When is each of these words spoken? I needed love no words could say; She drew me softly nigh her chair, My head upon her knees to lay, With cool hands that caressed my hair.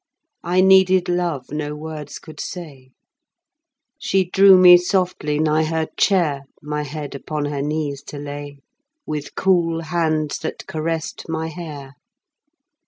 I 0.43 0.61
needed 0.61 1.07
love 1.07 1.51
no 1.51 1.75
words 1.75 2.17
could 2.17 2.39
say; 2.39 2.89
She 3.99 4.27
drew 4.27 4.57
me 4.57 4.77
softly 4.77 5.37
nigh 5.37 5.65
her 5.65 5.89
chair, 5.95 6.45
My 6.59 6.81
head 6.81 7.13
upon 7.13 7.45
her 7.45 7.61
knees 7.61 8.01
to 8.07 8.17
lay, 8.17 8.57
With 9.05 9.35
cool 9.35 9.81
hands 9.81 10.39
that 10.39 10.65
caressed 10.65 11.29
my 11.29 11.49
hair. 11.49 11.93